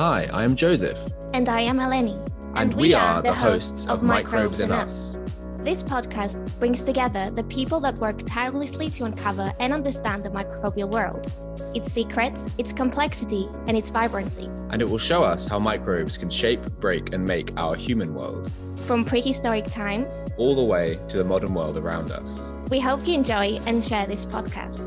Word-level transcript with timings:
Hi, 0.00 0.30
I 0.32 0.44
am 0.44 0.56
Joseph. 0.56 0.98
And 1.34 1.46
I 1.46 1.60
am 1.60 1.76
Eleni. 1.76 2.16
And, 2.54 2.72
we, 2.72 2.94
are 2.94 3.20
the 3.20 3.34
hosts 3.34 3.86
of 3.86 4.02
Microbes 4.02 4.60
and 4.60 4.72
Us. 4.72 5.14
This 5.58 5.82
podcast 5.82 6.58
brings 6.58 6.80
together 6.80 7.30
the 7.30 7.44
people 7.44 7.80
that 7.80 7.94
work 7.96 8.16
tirelessly 8.24 8.88
to 8.92 9.04
uncover 9.04 9.52
and 9.60 9.74
understand 9.74 10.24
the 10.24 10.30
microbial 10.30 10.88
world, 10.88 11.30
its 11.74 11.92
secrets, 11.92 12.48
its 12.56 12.72
complexity, 12.72 13.46
and 13.66 13.76
its 13.76 13.90
vibrancy. 13.90 14.48
And 14.70 14.80
it 14.80 14.88
will 14.88 14.96
show 14.96 15.22
us 15.22 15.46
how 15.46 15.58
microbes 15.58 16.16
can 16.16 16.30
shape, 16.30 16.60
break, 16.80 17.12
and 17.12 17.22
make 17.22 17.52
our 17.58 17.76
human 17.76 18.14
world, 18.14 18.50
From 18.86 19.04
prehistoric 19.04 19.66
times, 19.66 20.24
all 20.38 20.56
the 20.56 20.64
way 20.64 20.98
to 21.08 21.18
the 21.18 21.24
modern 21.24 21.52
world 21.52 21.76
around 21.76 22.10
us. 22.10 22.48
we 22.70 22.80
hope 22.80 23.06
you 23.06 23.12
enjoy 23.12 23.58
and 23.66 23.84
share 23.84 24.06
this 24.06 24.24
podcast. 24.24 24.80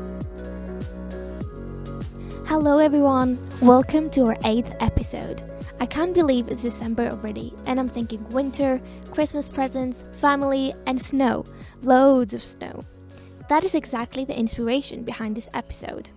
Hello, 2.56 2.78
everyone. 2.78 3.36
Welcome 3.60 4.08
to 4.10 4.26
our 4.26 4.36
eighth 4.44 4.76
episode. 4.78 5.42
I 5.80 5.86
can't 5.86 6.14
believe 6.14 6.46
it's 6.46 6.62
December 6.62 7.08
already, 7.08 7.52
and 7.66 7.80
I'm 7.80 7.88
thinking 7.88 8.24
winter, 8.28 8.80
Christmas 9.10 9.50
presents, 9.50 10.04
family, 10.12 10.72
and 10.86 11.00
snow. 11.00 11.46
Loads 11.82 12.32
of 12.32 12.44
snow. 12.44 12.84
That 13.48 13.64
is 13.64 13.74
exactly 13.74 14.24
the 14.24 14.38
inspiration 14.38 15.02
behind 15.02 15.36
this 15.36 15.50
episode. 15.52 16.10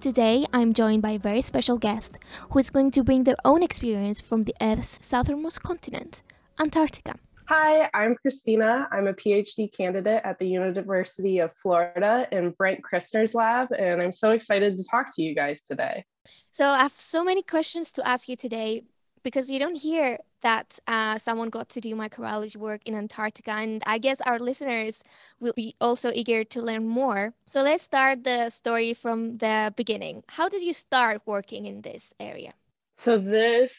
Today, 0.00 0.46
I'm 0.54 0.72
joined 0.72 1.02
by 1.02 1.10
a 1.10 1.18
very 1.18 1.42
special 1.42 1.76
guest 1.76 2.18
who 2.48 2.60
is 2.60 2.70
going 2.70 2.90
to 2.92 3.04
bring 3.04 3.24
their 3.24 3.36
own 3.44 3.62
experience 3.62 4.22
from 4.22 4.44
the 4.44 4.54
Earth's 4.62 5.06
southernmost 5.06 5.62
continent, 5.62 6.22
Antarctica. 6.58 7.16
Hi, 7.46 7.90
I'm 7.92 8.14
Christina. 8.14 8.88
I'm 8.90 9.06
a 9.06 9.12
PhD 9.12 9.70
candidate 9.76 10.22
at 10.24 10.38
the 10.38 10.46
University 10.48 11.40
of 11.40 11.52
Florida 11.52 12.26
in 12.32 12.52
Brent 12.52 12.82
Christner's 12.82 13.34
lab, 13.34 13.70
and 13.70 14.00
I'm 14.00 14.12
so 14.12 14.30
excited 14.30 14.78
to 14.78 14.84
talk 14.90 15.14
to 15.16 15.22
you 15.22 15.34
guys 15.34 15.60
today. 15.60 16.06
So 16.52 16.66
I 16.66 16.78
have 16.78 16.92
so 16.92 17.22
many 17.22 17.42
questions 17.42 17.92
to 17.92 18.08
ask 18.08 18.30
you 18.30 18.36
today 18.36 18.84
because 19.22 19.50
you 19.50 19.58
don't 19.58 19.76
hear 19.76 20.20
that 20.40 20.78
uh, 20.86 21.18
someone 21.18 21.50
got 21.50 21.68
to 21.70 21.82
do 21.82 21.94
microbiology 21.94 22.56
work 22.56 22.80
in 22.86 22.94
Antarctica, 22.94 23.50
and 23.50 23.82
I 23.86 23.98
guess 23.98 24.22
our 24.22 24.38
listeners 24.38 25.04
will 25.38 25.54
be 25.54 25.74
also 25.82 26.10
eager 26.14 26.44
to 26.44 26.62
learn 26.62 26.88
more. 26.88 27.34
So 27.46 27.60
let's 27.60 27.82
start 27.82 28.24
the 28.24 28.48
story 28.48 28.94
from 28.94 29.36
the 29.36 29.70
beginning. 29.76 30.24
How 30.28 30.48
did 30.48 30.62
you 30.62 30.72
start 30.72 31.20
working 31.26 31.66
in 31.66 31.82
this 31.82 32.14
area? 32.18 32.54
So, 32.96 33.18
this 33.18 33.76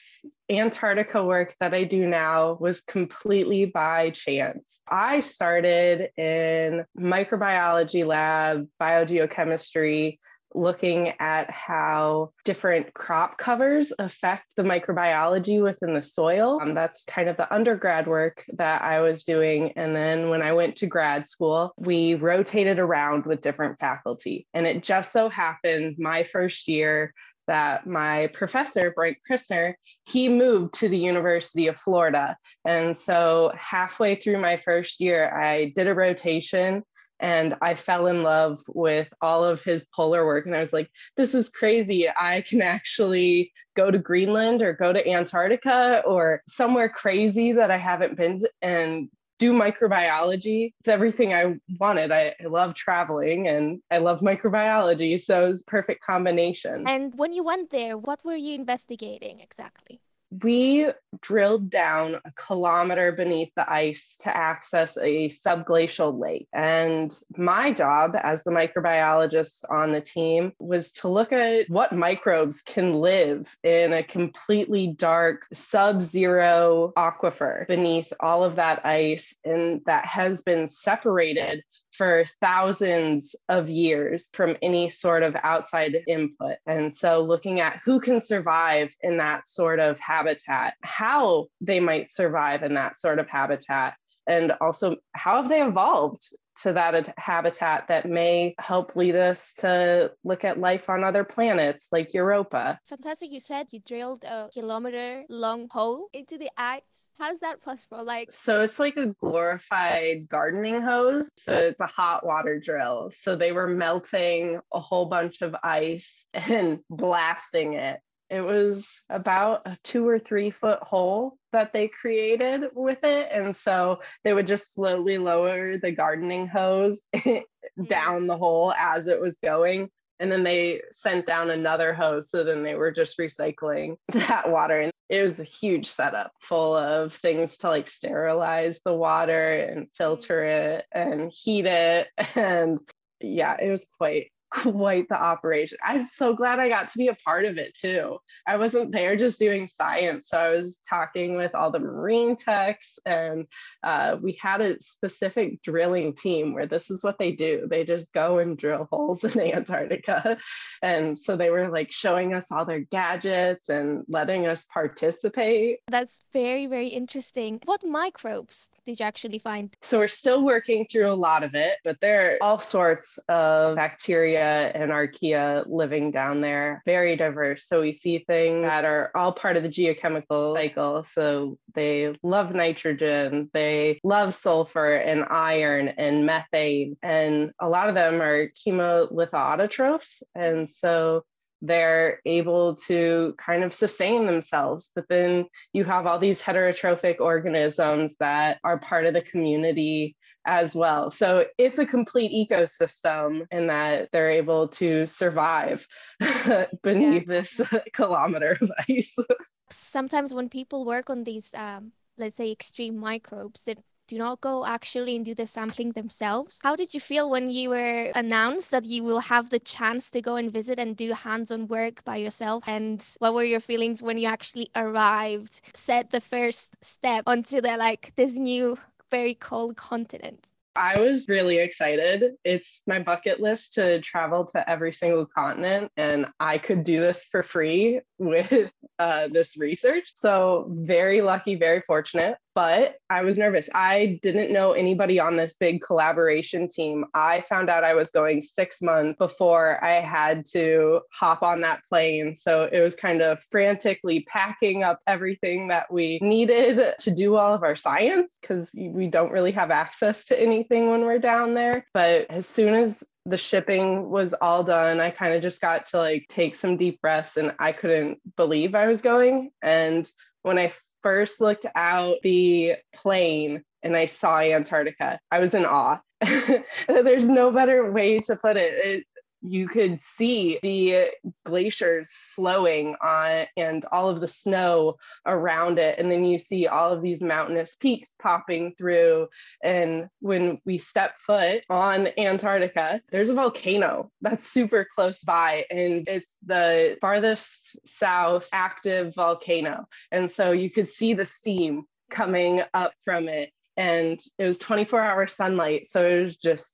Antarctica 0.50 1.24
work 1.24 1.56
that 1.60 1.74
I 1.74 1.86
do 1.86 2.06
now 2.08 2.58
was 2.60 2.82
completely 2.82 3.66
by 3.66 4.10
chance. 4.10 4.64
I 4.88 5.22
started 5.22 6.10
in 6.18 6.86
microbiology 7.00 8.06
lab, 8.06 8.68
biogeochemistry, 8.80 10.20
looking 10.56 11.14
at 11.20 11.50
how 11.52 12.32
different 12.46 12.94
crop 12.94 13.38
covers 13.38 13.92
affect 14.00 14.56
the 14.56 14.64
microbiology 14.64 15.62
within 15.62 15.94
the 15.94 16.02
soil. 16.02 16.60
Um, 16.62 16.74
that's 16.74 17.04
kind 17.04 17.30
of 17.30 17.38
the 17.38 17.54
undergrad 17.54 18.08
work 18.08 18.44
that 18.58 18.82
I 18.82 19.02
was 19.02 19.24
doing. 19.24 19.74
And 19.76 19.96
then 19.96 20.30
when 20.30 20.42
I 20.42 20.54
went 20.54 20.78
to 20.78 20.88
grad 20.88 21.28
school, 21.28 21.74
we 21.78 22.16
rotated 22.16 22.80
around 22.80 23.26
with 23.26 23.42
different 23.42 23.80
faculty. 23.80 24.48
And 24.54 24.66
it 24.66 24.82
just 24.82 25.12
so 25.12 25.30
happened 25.30 25.98
my 26.00 26.24
first 26.24 26.68
year 26.68 27.14
that 27.48 27.86
my 27.86 28.28
professor, 28.28 28.92
Brent 28.92 29.18
Christner, 29.30 29.76
he 30.06 30.30
moved 30.30 30.74
to 30.76 30.90
the 30.90 30.98
University 30.98 31.68
of 31.68 31.78
Florida. 31.78 32.38
And 32.66 32.96
so 32.96 33.52
halfway 33.56 34.16
through 34.16 34.40
my 34.40 34.58
first 34.58 35.00
year, 35.00 35.30
I 35.36 35.74
did 35.76 35.88
a 35.88 35.94
rotation 35.94 36.84
and 37.20 37.56
I 37.62 37.76
fell 37.76 38.08
in 38.08 38.24
love 38.24 38.60
with 38.68 39.14
all 39.22 39.44
of 39.44 39.64
his 39.64 39.86
polar 39.96 40.26
work. 40.26 40.46
And 40.46 40.56
I 40.56 40.60
was 40.60 40.74
like, 40.74 40.90
this 41.16 41.34
is 41.34 41.50
crazy. 41.50 42.10
I 42.10 42.42
can 42.42 42.62
actually 42.62 43.54
go 43.76 43.90
to 43.90 43.98
Greenland 43.98 44.62
or 44.62 44.74
go 44.74 44.92
to 44.92 45.08
Antarctica 45.08 46.04
or 46.06 46.42
somewhere 46.48 46.90
crazy 46.90 47.54
that 47.54 47.72
I 47.72 47.78
haven't 47.78 48.18
been 48.18 48.46
and 48.62 49.10
do 49.38 49.52
microbiology. 49.54 50.74
It's 50.80 50.88
everything 50.88 51.34
I 51.34 51.56
wanted. 51.80 52.12
I, 52.12 52.36
I 52.44 52.48
love 52.48 52.74
traveling 52.74 53.48
and 53.48 53.82
I 53.92 53.98
love 53.98 54.22
microbiology. 54.22 55.22
So 55.22 55.46
it 55.46 55.50
was 55.50 55.64
perfect 55.64 56.04
combination. 56.04 56.88
And 56.88 57.14
when 57.18 57.34
you 57.34 57.44
went 57.44 57.70
there, 57.70 57.98
what 57.98 58.24
were 58.24 58.36
you 58.36 58.56
investigating 58.56 59.40
exactly? 59.40 60.00
We 60.30 60.88
drilled 61.22 61.70
down 61.70 62.16
a 62.26 62.32
kilometer 62.32 63.12
beneath 63.12 63.52
the 63.56 63.72
ice 63.72 64.18
to 64.22 64.36
access 64.36 64.98
a 64.98 65.30
subglacial 65.30 66.20
lake. 66.20 66.48
And 66.54 67.14
my 67.38 67.72
job 67.72 68.16
as 68.22 68.44
the 68.44 68.52
microbiologist 68.52 69.64
on 69.70 69.92
the 69.92 70.02
team 70.02 70.54
was 70.60 70.92
to 70.94 71.08
look 71.08 71.32
at 71.32 71.70
what 71.70 71.94
microbes 71.94 72.62
can 72.62 72.94
live 72.94 73.56
in 73.64 73.94
a 73.94 74.04
completely 74.04 74.88
dark 74.88 75.46
sub 75.54 76.02
zero 76.02 76.94
aquifer 76.98 77.68
beneath 77.68 78.12
all 78.20 78.44
of 78.44 78.56
that 78.56 78.86
ice 78.86 79.36
and 79.44 79.82
that 79.86 80.06
has 80.06 80.42
been 80.42 80.68
separated 80.68 81.64
for 81.98 82.26
thousands 82.42 83.36
of 83.50 83.70
years 83.70 84.30
from 84.34 84.58
any 84.62 84.90
sort 84.90 85.24
of 85.24 85.36
outside 85.44 85.96
input. 86.08 86.58
And 86.66 86.94
so, 86.94 87.22
looking 87.22 87.60
at 87.60 87.82
who 87.84 88.00
can 88.00 88.22
survive 88.22 88.94
in 89.02 89.18
that 89.18 89.48
sort 89.48 89.80
of 89.80 90.00
habitat, 90.00 90.76
how 90.82 91.48
they 91.62 91.80
might 91.80 92.10
survive 92.10 92.64
in 92.64 92.74
that 92.76 93.00
sort 93.00 93.20
of 93.20 93.30
habitat, 93.30 93.96
and 94.28 94.54
also 94.62 94.98
how 95.14 95.42
have 95.42 95.50
they 95.50 95.62
evolved 95.62 96.24
to 96.62 96.74
that 96.74 97.14
habitat 97.18 97.88
that 97.88 98.08
may 98.08 98.56
help 98.60 98.96
lead 98.96 99.16
us 99.16 99.54
to 99.56 100.12
look 100.24 100.44
at 100.44 100.60
life 100.60 100.90
on 100.90 101.04
other 101.04 101.24
planets 101.24 101.90
like 101.92 102.14
Europa. 102.14 102.80
Fantastic. 102.88 103.32
You 103.32 103.40
said 103.40 103.68
you 103.72 103.80
drilled 103.86 104.24
a 104.24 104.50
kilometer 104.54 105.24
long 105.30 105.68
hole 105.70 106.08
into 106.14 106.38
the 106.38 106.50
ice. 106.58 106.82
How's 107.18 107.40
that 107.40 107.62
possible? 107.62 108.04
Like, 108.04 108.32
So 108.32 108.62
it's 108.62 108.78
like 108.78 108.98
a 108.98 109.14
glorified 109.22 110.28
gardening 110.28 110.82
hose. 110.82 111.30
So 111.38 111.56
it's 111.56 111.80
a 111.80 111.88
hot 111.88 112.26
water 112.26 112.60
drill. 112.60 113.10
So 113.14 113.36
they 113.36 113.54
were 113.54 113.68
melting 113.68 114.60
a 114.74 114.80
whole 114.80 115.06
bunch 115.06 115.42
of 115.42 115.56
ice 115.64 116.26
and 116.34 116.80
blasting 116.90 117.74
it. 117.74 118.00
It 118.30 118.42
was 118.42 119.02
about 119.10 119.62
a 119.66 119.78
two 119.84 120.08
or 120.08 120.20
three 120.20 120.50
foot 120.50 120.80
hole 120.82 121.38
that 121.52 121.74
they 121.74 121.88
created 121.88 122.66
with 122.74 123.04
it. 123.04 123.30
And 123.32 123.56
so 123.56 124.00
they 124.24 124.34
would 124.34 124.48
just 124.48 124.74
slowly 124.74 125.18
lower 125.18 125.78
the 125.78 125.92
gardening 125.92 126.48
hose 126.48 127.02
mm-hmm. 127.16 127.84
down 127.84 128.28
the 128.28 128.38
hole 128.38 128.74
as 128.74 129.08
it 129.08 129.20
was 129.20 129.38
going. 129.44 129.90
And 130.20 130.32
then 130.32 130.44
they 130.44 130.82
sent 130.92 131.28
down 131.28 131.50
another 131.50 131.94
hose. 131.94 132.30
So 132.30 132.44
then 132.44 132.64
they 132.64 132.76
were 132.76 132.92
just 132.92 133.18
recycling 133.18 133.98
that 134.14 134.50
water. 134.50 134.80
And 134.80 134.92
it 135.10 135.22
was 135.22 135.40
a 135.40 135.44
huge 135.44 135.88
setup 135.88 136.32
full 136.40 136.76
of 136.76 137.14
things 137.14 137.58
to 137.60 137.70
like 137.70 137.88
sterilize 137.88 138.80
the 138.84 138.94
water 138.94 139.56
and 139.58 139.88
filter 139.94 140.42
mm. 140.42 140.78
it 140.78 140.86
and 140.92 141.32
heat 141.32 141.66
it. 141.66 142.08
And 142.36 142.80
yeah, 143.22 143.56
it 143.60 143.70
was 143.70 143.88
quite 143.98 144.32
quite 144.56 145.10
the 145.10 145.22
operation. 145.22 145.78
I'm 145.84 146.08
so 146.08 146.34
glad 146.34 146.60
I 146.60 146.70
got 146.70 146.88
to 146.90 146.98
be 146.98 147.10
a 147.10 147.16
part 147.16 147.46
of 147.46 147.58
it 147.58 147.74
too. 147.76 148.18
I 148.48 148.58
wasn't 148.58 148.92
there 148.92 149.16
just 149.16 149.38
doing 149.38 149.68
science. 149.68 150.30
So 150.30 150.40
I 150.40 150.50
was 150.50 150.80
talking 150.90 151.36
with 151.36 151.54
all 151.54 151.72
the 151.72 151.80
marine 151.80 152.36
techs, 152.36 152.98
and 153.06 153.46
uh, 153.84 154.18
we 154.22 154.38
had 154.42 154.62
a 154.62 154.80
specific 154.80 155.62
drilling 155.62 156.16
team 156.16 156.54
where 156.54 156.66
this 156.66 156.90
is 156.90 157.04
what 157.04 157.18
they 157.20 157.32
do. 157.32 157.68
They 157.70 157.84
just 157.84 158.14
go 158.14 158.40
and 158.40 158.58
drill 158.58 158.88
holes 158.90 159.24
in 159.24 159.40
Antarctica. 159.56 160.38
And 160.82 161.18
so 161.18 161.36
they 161.36 161.50
were 161.50 161.70
like 161.70 161.92
showing 161.92 162.34
us 162.34 162.52
all 162.52 162.66
their 162.66 162.82
gadgets 162.82 163.70
and 163.70 164.04
letting 164.08 164.48
us 164.48 164.66
participate. 164.66 165.80
that's 165.90 166.22
very, 166.32 166.66
very 166.68 166.88
interesting. 166.88 167.60
What 167.66 167.84
microbes 167.84 168.70
did 168.86 169.00
you 169.00 169.06
actually 169.06 169.40
find? 169.40 169.76
So 169.82 170.00
we're 170.00 170.08
still 170.08 170.44
working 170.44 170.86
through 170.90 171.12
a 171.12 171.14
lot 171.14 171.44
of 171.44 171.56
it, 171.56 171.78
but 171.84 172.00
there 172.00 172.34
are 172.34 172.38
all 172.42 172.60
sorts 172.60 173.18
of 173.28 173.76
bacteria 173.76 174.45
and 174.46 174.92
archaea 174.92 175.66
living 175.68 176.12
down 176.12 176.42
there, 176.42 176.82
very 176.86 177.16
diverse. 177.16 177.68
So 177.68 177.82
we 177.82 177.92
see 177.92 178.20
things 178.20 178.68
that 178.68 178.86
are 178.86 179.12
all 179.16 179.32
part 179.32 179.58
of 179.58 179.64
the 179.64 179.70
geochemical 179.70 180.56
cycle. 180.56 181.04
So 181.04 181.58
they 181.74 182.16
love 182.24 182.54
nitrogen, 182.54 183.50
they 183.54 184.00
love 184.04 184.34
sulfur 184.34 184.96
and 184.96 185.26
iron 185.30 185.90
and 185.90 186.26
methane, 186.26 186.98
and 187.02 187.52
a 187.60 187.70
lot 187.70 187.90
of 187.90 187.96
them 187.96 188.22
are 188.22 188.50
chemolithoautotrophs. 188.50 190.24
And 190.34 190.70
so 190.70 191.24
they're 191.62 192.20
able 192.26 192.76
to 192.76 193.34
kind 193.38 193.64
of 193.64 193.74
sustain 193.74 194.26
themselves. 194.26 194.92
But 194.96 195.06
then 195.10 195.46
you 195.74 195.84
have 195.84 196.06
all 196.06 196.20
these 196.20 196.42
heterotrophic 196.42 197.20
organisms 197.20 198.16
that 198.20 198.60
are 198.64 198.78
part 198.78 199.06
of 199.06 199.14
the 199.14 199.22
community 199.22 200.16
as 200.46 200.76
well. 200.76 201.10
So 201.10 201.46
it's 201.58 201.80
a 201.80 201.86
complete 201.86 202.32
ecosystem 202.32 203.46
in 203.52 203.68
that 203.68 204.10
they're 204.12 204.32
able 204.32 204.68
to 204.70 205.06
survive 205.06 205.88
beneath 206.84 207.28
this 207.28 207.60
kilometer 207.94 208.58
of 208.62 208.72
ice. 208.90 209.16
Sometimes 209.70 210.34
when 210.34 210.50
people 210.50 210.86
work 210.86 211.10
on 211.10 211.24
these, 211.24 211.54
um, 211.56 211.92
let's 212.18 212.36
say, 212.36 212.52
extreme 212.52 212.98
microbes, 212.98 213.64
that 213.64 213.80
do 214.08 214.18
not 214.18 214.42
go 214.42 214.66
actually 214.66 215.16
and 215.16 215.26
do 215.26 215.34
the 215.34 215.46
sampling 215.46 215.92
themselves. 215.92 216.60
How 216.64 216.76
did 216.76 216.94
you 216.94 217.00
feel 217.00 217.30
when 217.30 217.50
you 217.50 217.70
were 217.70 218.12
announced 218.16 218.72
that 218.72 218.86
you 218.86 219.04
will 219.04 219.22
have 219.22 219.50
the 219.50 219.60
chance 219.60 220.12
to 220.12 220.22
go 220.22 220.36
and 220.36 220.52
visit 220.52 220.80
and 220.80 220.96
do 220.96 221.14
hands 221.14 221.52
on 221.52 221.68
work 221.68 222.04
by 222.04 222.18
yourself? 222.18 222.68
And 222.68 223.06
what 223.20 223.34
were 223.34 223.44
your 223.44 223.60
feelings 223.60 224.04
when 224.04 224.18
you 224.18 224.28
actually 224.28 224.68
arrived, 224.76 225.62
set 225.74 226.12
the 226.12 226.22
first 226.22 226.76
step 226.84 227.24
onto 227.28 227.62
the 227.62 227.78
like 227.78 228.14
this 228.16 228.38
new, 228.38 228.78
very 229.12 229.34
cold 229.34 229.78
continent? 229.78 230.48
I 230.76 231.00
was 231.00 231.30
really 231.30 231.58
excited. 231.60 232.34
It's 232.44 232.84
my 232.86 233.00
bucket 233.00 233.40
list 233.40 233.76
to 233.76 234.02
travel 234.02 234.44
to 234.48 234.70
every 234.70 234.92
single 234.92 235.26
continent, 235.26 235.90
and 235.96 236.28
I 236.40 236.58
could 236.58 236.84
do 236.84 237.00
this 237.00 237.24
for 237.24 237.42
free 237.42 238.02
with 238.18 238.72
uh, 239.00 239.30
this 239.30 239.58
research. 239.58 240.12
So, 240.16 240.68
very 240.70 241.22
lucky, 241.22 241.56
very 241.56 241.82
fortunate. 241.82 242.38
But 242.56 242.96
I 243.10 243.22
was 243.22 243.38
nervous. 243.38 243.70
I 243.76 244.18
didn't 244.24 244.52
know 244.52 244.72
anybody 244.72 245.20
on 245.20 245.36
this 245.36 245.54
big 245.54 245.82
collaboration 245.82 246.68
team. 246.68 247.06
I 247.14 247.42
found 247.42 247.70
out 247.70 247.84
I 247.84 247.94
was 247.94 248.10
going 248.10 248.42
six 248.42 248.82
months 248.82 249.18
before 249.20 249.84
I 249.84 250.00
had 250.00 250.46
to 250.54 251.02
hop 251.12 251.44
on 251.44 251.62
that 251.62 251.82
plane. 251.90 252.36
So, 252.36 252.70
it 252.72 252.80
was 252.80 252.96
kind 252.96 253.22
of 253.22 253.40
frantically 253.52 254.22
packing 254.22 254.84
up 254.84 255.00
everything 255.06 255.68
that 255.68 255.92
we 255.92 256.18
needed 256.22 256.96
to 256.98 257.12
do 257.12 257.36
all 257.36 257.54
of 257.54 257.64
our 257.64 257.76
science 257.76 258.38
because 258.42 258.72
we 258.76 259.08
don't 259.08 259.32
really 259.32 259.52
have 259.52 259.70
access 259.70 260.26
to 260.26 260.42
anything 260.42 260.90
when 260.90 261.02
we're 261.02 261.20
down 261.20 261.54
there. 261.54 261.86
But 261.94 262.28
as 262.30 262.48
soon 262.48 262.74
as 262.74 263.04
the 263.26 263.38
shipping 263.38 264.10
was 264.10 264.34
all 264.34 264.64
done. 264.64 265.00
I 265.00 265.10
kind 265.10 265.34
of 265.34 265.42
just 265.42 265.60
got 265.60 265.88
to 265.88 265.98
like 265.98 266.28
take 266.30 266.56
some 266.56 266.78
deep 266.78 267.02
breaths 267.02 267.38
and 267.38 267.54
I 267.60 267.72
couldn't 267.72 268.20
believe 268.36 268.76
I 268.76 268.88
was 268.88 269.02
going. 269.02 269.52
And 269.64 270.10
when 270.46 270.60
I 270.60 270.72
first 271.02 271.42
looked 271.42 271.66
out 271.76 272.18
the 272.22 272.76
plane 272.94 273.64
and 273.82 273.98
I 273.98 274.06
saw 274.06 274.40
Antarctica, 274.40 275.20
I 275.32 275.40
was 275.40 275.56
in 275.56 275.66
awe. 275.66 276.00
There's 276.88 277.28
no 277.28 277.52
better 277.52 277.92
way 277.92 278.20
to 278.22 278.36
put 278.36 278.56
it. 278.56 278.74
it 278.86 279.04
you 279.48 279.68
could 279.68 280.02
see 280.02 280.60
the 280.64 281.12
glaciers 281.46 282.12
flowing 282.36 282.96
on 283.02 283.46
and 283.58 283.86
all 283.92 284.10
of 284.10 284.20
the 284.20 284.28
snow 284.28 284.96
around 285.26 285.80
it. 285.80 286.00
And 286.00 286.12
then 286.12 286.26
you 286.26 286.38
see 286.38 286.68
all 286.68 286.92
of 286.92 287.02
these 287.02 287.22
mountainous 287.22 287.76
peaks 287.76 288.10
popping 288.20 288.74
through. 288.78 289.28
And 289.64 290.10
when 290.20 290.60
we 290.66 290.78
step 290.78 291.18
foot 291.18 291.64
on 291.70 292.10
Antarctica, 292.18 293.02
there's 293.12 293.30
a 293.30 293.34
volcano 293.34 294.12
that's 294.22 294.48
super 294.48 294.86
close 294.94 295.20
by, 295.20 295.66
and 295.70 296.08
it's 296.08 296.32
the 296.46 296.98
farthest 297.02 297.78
south 297.86 298.48
active 298.52 299.14
volcano. 299.16 299.88
And 300.12 300.30
so 300.30 300.52
you 300.52 300.70
could 300.70 300.90
see 300.90 301.14
the 301.14 301.26
steam 301.26 301.86
coming 302.10 302.62
up 302.74 302.94
from 303.04 303.28
it. 303.28 303.52
And 303.78 304.22
it 304.38 304.46
was 304.46 304.58
24 304.58 305.02
hour 305.02 305.28
sunlight. 305.28 305.90
So 305.90 306.06
it 306.06 306.22
was 306.22 306.38
just 306.38 306.74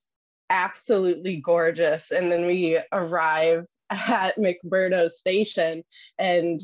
absolutely 0.52 1.38
gorgeous. 1.38 2.12
And 2.12 2.30
then 2.30 2.46
we 2.46 2.78
arrive 2.92 3.66
at 3.90 4.36
McMurdo 4.36 5.10
Station, 5.10 5.82
and 6.18 6.60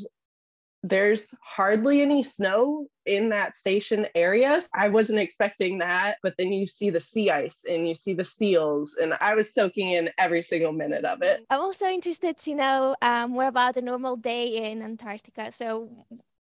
there's 0.81 1.33
hardly 1.43 2.01
any 2.01 2.23
snow 2.23 2.87
in 3.05 3.29
that 3.29 3.57
station 3.57 4.07
area. 4.15 4.61
I 4.73 4.87
wasn't 4.87 5.19
expecting 5.19 5.79
that, 5.79 6.17
but 6.23 6.35
then 6.37 6.53
you 6.53 6.65
see 6.67 6.89
the 6.89 7.01
sea 7.01 7.29
ice 7.29 7.65
and 7.69 7.87
you 7.87 7.93
see 7.93 8.13
the 8.13 8.23
seals, 8.23 8.95
and 9.01 9.13
I 9.19 9.35
was 9.35 9.53
soaking 9.53 9.91
in 9.91 10.09
every 10.17 10.41
single 10.41 10.71
minute 10.71 11.03
of 11.03 11.21
it. 11.21 11.45
I'm 11.49 11.59
also 11.59 11.87
interested 11.87 12.37
to 12.37 12.55
know 12.55 12.95
um, 13.01 13.31
more 13.31 13.47
about 13.47 13.75
a 13.75 13.81
normal 13.81 14.15
day 14.15 14.71
in 14.71 14.81
Antarctica. 14.81 15.51
So, 15.51 15.89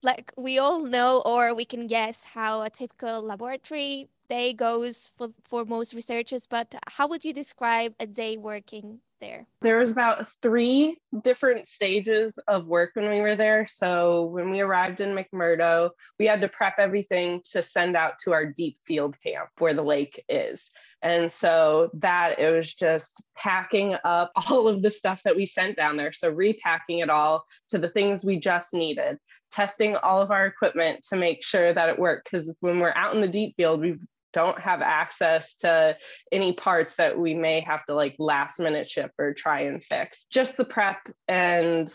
like 0.04 0.32
we 0.38 0.60
all 0.60 0.82
know, 0.82 1.24
or 1.26 1.56
we 1.56 1.66
can 1.66 1.88
guess 1.88 2.26
how 2.26 2.62
a 2.62 2.70
typical 2.70 3.22
laboratory 3.22 4.10
day 4.30 4.54
goes 4.54 5.12
for, 5.18 5.30
for 5.44 5.66
most 5.66 5.94
researchers, 5.94 6.46
but 6.48 6.76
how 6.88 7.08
would 7.08 7.24
you 7.24 7.34
describe 7.34 7.94
a 8.00 8.08
day 8.08 8.38
working 8.38 9.00
there? 9.20 9.48
There 9.62 9.78
was 9.78 9.92
about 9.92 10.28
three 10.42 10.98
different 11.24 11.68
stages 11.68 12.38
of 12.48 12.68
work 12.68 12.92
when 12.94 13.10
we 13.10 13.22
were 13.22 13.36
there. 13.36 13.66
So 13.66 14.26
when 14.26 14.52
we 14.52 14.62
arrived 14.62 15.02
in 15.02 15.16
McMurdo, 15.16 15.92
we 16.20 16.26
had 16.26 16.42
to 16.42 16.48
prep 16.48 16.76
everything 16.78 17.42
to 17.52 17.62
send 17.62 17.96
out 17.96 18.20
to 18.24 18.34
our 18.34 18.46
deep 18.46 18.78
field 18.86 19.18
camp 19.22 19.50
where 19.58 19.74
the 19.74 19.84
lake 19.84 20.24
is. 20.30 20.70
And 21.04 21.32
so 21.32 21.92
that 21.94 22.40
it 22.40 22.50
was 22.50 22.74
just 22.74 23.24
packing 23.36 23.96
up 24.04 24.32
all 24.50 24.68
of 24.68 24.82
the 24.82 24.90
stuff 24.90 25.22
that 25.24 25.36
we 25.36 25.46
sent 25.46 25.78
down 25.78 25.98
there. 25.98 26.12
So 26.12 26.32
repacking 26.32 27.00
it 27.00 27.10
all 27.10 27.46
to 27.70 27.78
the 27.78 27.90
things 27.90 28.26
we 28.26 28.40
just 28.40 28.74
needed, 28.74 29.18
testing 29.52 29.96
all 29.96 30.22
of 30.22 30.32
our 30.32 30.46
equipment 30.46 31.06
to 31.10 31.16
make 31.16 31.44
sure 31.44 31.74
that 31.74 31.90
it 31.90 32.00
worked. 32.00 32.32
Because 32.32 32.54
when 32.62 32.80
we're 32.80 32.96
out 32.96 33.14
in 33.14 33.22
the 33.22 33.28
deep 33.28 33.56
field, 33.58 33.82
we 33.82 33.98
don't 34.34 34.60
have 34.60 34.82
access 34.82 35.56
to 35.58 35.98
any 36.32 36.54
parts 36.54 36.96
that 36.96 37.18
we 37.18 37.34
may 37.34 37.62
have 37.62 37.86
to 37.86 37.94
like 37.94 38.16
last 38.20 38.60
minute 38.60 38.88
ship 38.88 39.12
or 39.18 39.34
try 39.34 39.62
and 39.62 39.84
fix. 39.84 40.26
Just 40.30 40.58
the 40.58 40.66
prep, 40.66 41.10
and 41.28 41.94